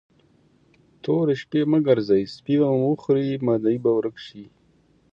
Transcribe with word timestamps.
تورې 1.03 1.35
شپې 1.41 1.61
مه 1.71 1.79
ګرځئ؛ 1.87 2.23
سپي 2.35 2.55
به 2.61 2.67
وخوري، 2.89 3.29
مدعي 3.47 3.77
به 3.83 3.91
ورک 3.97 4.15
شي. 4.25 4.43